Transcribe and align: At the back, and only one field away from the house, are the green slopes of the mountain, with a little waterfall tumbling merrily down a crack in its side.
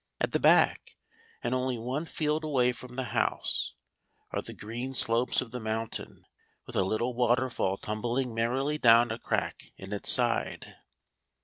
At 0.19 0.31
the 0.31 0.39
back, 0.39 0.97
and 1.43 1.53
only 1.53 1.77
one 1.77 2.07
field 2.07 2.43
away 2.43 2.71
from 2.71 2.95
the 2.95 3.03
house, 3.13 3.73
are 4.31 4.41
the 4.41 4.51
green 4.51 4.95
slopes 4.95 5.41
of 5.41 5.51
the 5.51 5.59
mountain, 5.59 6.25
with 6.65 6.75
a 6.75 6.81
little 6.81 7.13
waterfall 7.13 7.77
tumbling 7.77 8.33
merrily 8.33 8.79
down 8.79 9.11
a 9.11 9.19
crack 9.19 9.71
in 9.77 9.93
its 9.93 10.09
side. 10.09 10.75